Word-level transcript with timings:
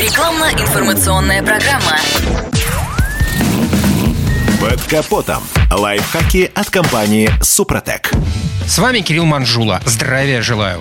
Рекламно-информационная 0.00 1.42
программа. 1.42 1.98
Под 4.58 4.80
капотом. 4.84 5.42
Лайфхаки 5.70 6.50
от 6.54 6.70
компании 6.70 7.30
«Супротек». 7.42 8.10
С 8.66 8.78
вами 8.78 9.00
Кирилл 9.00 9.26
Манжула. 9.26 9.82
Здравия 9.84 10.40
желаю. 10.40 10.80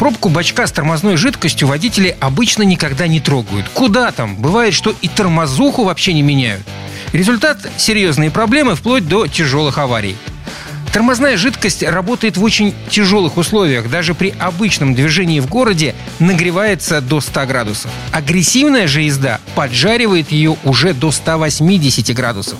Пробку 0.00 0.28
бачка 0.28 0.66
с 0.66 0.72
тормозной 0.72 1.16
жидкостью 1.16 1.68
водители 1.68 2.16
обычно 2.18 2.64
никогда 2.64 3.06
не 3.06 3.20
трогают. 3.20 3.68
Куда 3.68 4.10
там? 4.10 4.34
Бывает, 4.34 4.74
что 4.74 4.92
и 5.02 5.06
тормозуху 5.06 5.84
вообще 5.84 6.12
не 6.12 6.22
меняют. 6.22 6.66
Результат– 7.12 7.58
серьезные 7.76 8.32
проблемы 8.32 8.74
вплоть 8.74 9.06
до 9.06 9.28
тяжелых 9.28 9.78
аварий. 9.78 10.16
Тормозная 10.96 11.36
жидкость 11.36 11.82
работает 11.82 12.38
в 12.38 12.42
очень 12.42 12.74
тяжелых 12.88 13.36
условиях. 13.36 13.90
Даже 13.90 14.14
при 14.14 14.30
обычном 14.30 14.94
движении 14.94 15.40
в 15.40 15.46
городе 15.46 15.94
нагревается 16.20 17.02
до 17.02 17.20
100 17.20 17.44
градусов. 17.44 17.90
Агрессивная 18.12 18.86
же 18.86 19.02
езда 19.02 19.38
поджаривает 19.54 20.32
ее 20.32 20.56
уже 20.64 20.94
до 20.94 21.10
180 21.10 22.16
градусов. 22.16 22.58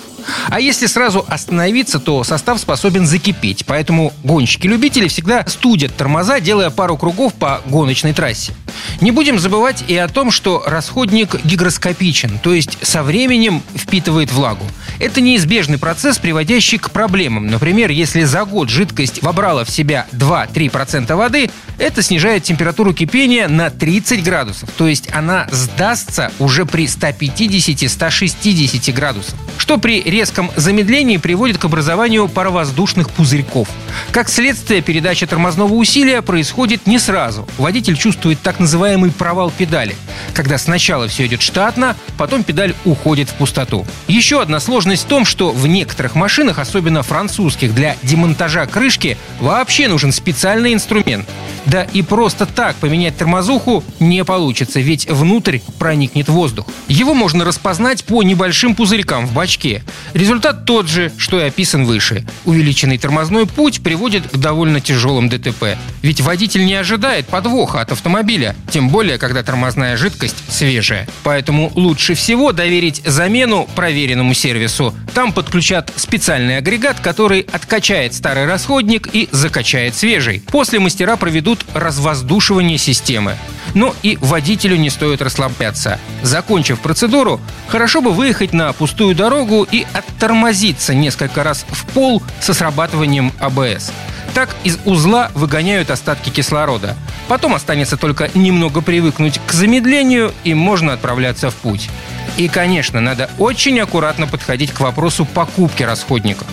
А 0.49 0.59
если 0.59 0.85
сразу 0.85 1.25
остановиться, 1.27 1.99
то 1.99 2.23
состав 2.23 2.59
способен 2.59 3.07
закипеть. 3.07 3.65
Поэтому 3.65 4.13
гонщики-любители 4.23 5.07
всегда 5.07 5.43
студят 5.47 5.95
тормоза, 5.95 6.39
делая 6.39 6.69
пару 6.69 6.95
кругов 6.95 7.33
по 7.33 7.61
гоночной 7.65 8.13
трассе. 8.13 8.53
Не 9.01 9.09
будем 9.09 9.39
забывать 9.39 9.83
и 9.87 9.97
о 9.97 10.07
том, 10.07 10.29
что 10.29 10.63
расходник 10.67 11.43
гигроскопичен, 11.43 12.37
то 12.37 12.53
есть 12.53 12.77
со 12.83 13.01
временем 13.01 13.63
впитывает 13.75 14.31
влагу. 14.31 14.65
Это 14.99 15.21
неизбежный 15.21 15.77
процесс, 15.77 16.17
приводящий 16.17 16.77
к 16.77 16.91
проблемам. 16.91 17.47
Например, 17.47 17.89
если 17.91 18.23
за 18.23 18.43
год 18.45 18.69
жидкость 18.69 19.21
вобрала 19.21 19.65
в 19.65 19.69
себя 19.69 20.07
2-3% 20.11 21.13
воды, 21.15 21.49
это 21.77 22.01
снижает 22.01 22.43
температуру 22.43 22.93
кипения 22.93 23.47
на 23.47 23.69
30 23.69 24.23
градусов. 24.23 24.69
То 24.77 24.87
есть 24.87 25.09
она 25.13 25.47
сдастся 25.51 26.31
уже 26.39 26.65
при 26.65 26.85
150-160 26.85 28.91
градусах. 28.93 29.35
Что 29.57 29.77
при 29.77 30.01
резком 30.01 30.51
замедлении 30.55 31.17
приводит 31.17 31.57
к 31.57 31.65
образованию 31.65 32.27
паровоздушных 32.27 33.09
пузырьков. 33.09 33.67
Как 34.11 34.29
следствие, 34.29 34.81
передача 34.81 35.27
тормозного 35.27 35.73
усилия 35.73 36.21
происходит 36.21 36.87
не 36.87 36.99
сразу. 36.99 37.47
Водитель 37.57 37.97
чувствует 37.97 38.39
так 38.41 38.59
называемый 38.59 39.11
провал 39.11 39.51
педали, 39.51 39.95
когда 40.33 40.57
сначала 40.57 41.07
все 41.07 41.25
идет 41.25 41.41
штатно, 41.41 41.95
потом 42.17 42.43
педаль 42.43 42.75
уходит 42.85 43.29
в 43.29 43.33
пустоту. 43.33 43.85
Еще 44.07 44.41
одна 44.41 44.59
сложность 44.59 45.03
в 45.03 45.07
том, 45.07 45.25
что 45.25 45.51
в 45.51 45.67
некоторых 45.67 46.15
машинах, 46.15 46.59
особенно 46.59 47.03
французских, 47.03 47.73
для 47.73 47.95
демонтажа 48.03 48.65
крышки 48.65 49.17
вообще 49.39 49.87
нужен 49.87 50.11
специальный 50.11 50.73
инструмент. 50.73 51.27
Да 51.67 51.83
и 51.83 52.01
просто 52.01 52.45
так 52.45 52.77
поменять 52.77 53.17
тормозуху 53.17 53.83
не 53.99 54.23
получится, 54.23 54.79
ведь 54.79 55.09
внутрь 55.09 55.59
проникнет 55.77 56.29
воздух. 56.29 56.65
Его 56.87 57.13
можно 57.13 57.43
распознать 57.43 58.05
по 58.05 58.23
небольшим 58.23 58.73
пузырькам 58.73 59.27
в 59.27 59.33
бачке. 59.33 59.83
Результат 60.13 60.65
тот 60.65 60.87
же, 60.87 61.11
что 61.17 61.39
и 61.39 61.43
описан 61.43 61.85
выше. 61.85 62.25
Увеличенный 62.45 62.97
тормозной 62.97 63.45
путь 63.45 63.81
приводит 63.81 64.29
к 64.29 64.37
довольно 64.37 64.79
тяжелым 64.79 65.27
ДТП. 65.27 65.77
Ведь 66.01 66.21
водитель 66.21 66.65
не 66.65 66.75
ожидает 66.75 67.27
подвоха 67.27 67.81
от 67.81 67.91
автомобиля, 67.91 68.55
тем 68.71 68.87
более, 68.87 69.17
когда 69.17 69.43
тормозная 69.43 69.97
жидкость 69.97 70.37
свежая. 70.49 71.05
Поэтому 71.23 71.71
лучше 71.75 72.13
всего 72.13 72.53
доверить 72.53 73.01
замену 73.05 73.67
проверенному 73.75 74.33
сервису. 74.33 74.95
Там 75.17 75.33
подключат 75.33 75.91
специальный 75.95 76.57
агрегат, 76.57 76.99
который 76.99 77.41
откачает 77.51 78.13
старый 78.13 78.45
расходник 78.45 79.09
и 79.11 79.27
закачает 79.31 79.95
свежий. 79.95 80.43
После 80.45 80.79
мастера 80.79 81.15
проведут 81.15 81.65
развоздушивание 81.73 82.77
системы. 82.77 83.35
Но 83.73 83.95
и 84.03 84.19
водителю 84.21 84.75
не 84.75 84.91
стоит 84.91 85.23
расслабляться. 85.23 85.99
Закончив 86.21 86.79
процедуру, 86.79 87.41
хорошо 87.67 88.01
бы 88.01 88.11
выехать 88.11 88.53
на 88.53 88.71
пустую 88.73 89.15
дорогу 89.15 89.67
и 89.71 89.87
оттормозиться 89.91 90.93
несколько 90.93 91.43
раз 91.43 91.65
в 91.67 91.87
пол 91.93 92.21
со 92.39 92.53
срабатыванием 92.53 93.33
АБС. 93.39 93.91
Так 94.35 94.55
из 94.63 94.77
узла 94.85 95.31
выгоняют 95.33 95.89
остатки 95.89 96.29
кислорода. 96.29 96.95
Потом 97.27 97.55
останется 97.55 97.97
только 97.97 98.29
немного 98.35 98.81
привыкнуть 98.81 99.41
к 99.47 99.51
замедлению, 99.51 100.31
и 100.43 100.53
можно 100.53 100.93
отправляться 100.93 101.49
в 101.49 101.55
путь. 101.55 101.89
И, 102.37 102.47
конечно, 102.47 103.01
надо 103.01 103.29
очень 103.39 103.79
аккуратно 103.79 104.27
подходить 104.27 104.71
к 104.71 104.79
вопросу 104.79 105.25
покупки 105.25 105.81
расходников. 105.81 106.47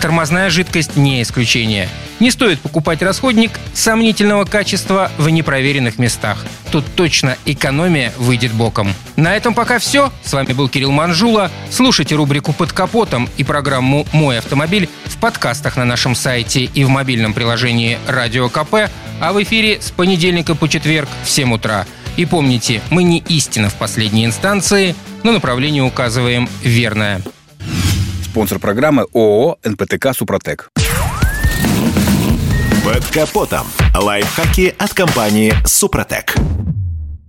Тормозная 0.00 0.50
жидкость 0.50 0.96
не 0.96 1.22
исключение. 1.22 1.88
Не 2.18 2.32
стоит 2.32 2.60
покупать 2.60 3.02
расходник 3.02 3.52
сомнительного 3.72 4.44
качества 4.44 5.12
в 5.18 5.28
непроверенных 5.28 5.98
местах. 5.98 6.44
Тут 6.72 6.84
точно 6.96 7.36
экономия 7.44 8.12
выйдет 8.18 8.52
боком. 8.52 8.92
На 9.14 9.36
этом 9.36 9.54
пока 9.54 9.78
все. 9.78 10.12
С 10.24 10.32
вами 10.32 10.52
был 10.52 10.68
Кирилл 10.68 10.90
Манжула. 10.90 11.50
Слушайте 11.70 12.16
рубрику 12.16 12.52
«Под 12.52 12.72
капотом» 12.72 13.28
и 13.36 13.44
программу 13.44 14.06
«Мой 14.12 14.38
автомобиль» 14.38 14.88
в 15.04 15.16
подкастах 15.18 15.76
на 15.76 15.84
нашем 15.84 16.16
сайте 16.16 16.64
и 16.64 16.82
в 16.82 16.88
мобильном 16.88 17.32
приложении 17.32 17.98
«Радио 18.08 18.48
КП», 18.48 18.90
а 19.20 19.32
в 19.32 19.40
эфире 19.42 19.80
с 19.80 19.92
понедельника 19.92 20.56
по 20.56 20.68
четверг 20.68 21.08
в 21.24 21.30
7 21.30 21.52
утра. 21.52 21.86
И 22.16 22.24
помните, 22.24 22.82
мы 22.90 23.04
не 23.04 23.20
истина 23.28 23.70
в 23.70 23.74
последней 23.74 24.24
инстанции, 24.24 24.96
но 25.22 25.32
направление 25.32 25.82
указываем 25.82 26.48
верное. 26.62 27.22
Спонсор 28.24 28.58
программы 28.58 29.06
ООО 29.12 29.58
«НПТК 29.64 30.14
Супротек». 30.14 30.70
Под 32.84 33.04
капотом. 33.06 33.66
Лайфхаки 33.94 34.74
от 34.78 34.94
компании 34.94 35.52
«Супротек». 35.66 36.34